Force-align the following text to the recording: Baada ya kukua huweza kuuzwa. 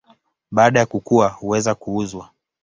Baada 0.51 0.79
ya 0.79 0.85
kukua 0.85 1.29
huweza 1.29 1.75
kuuzwa. 1.75 2.29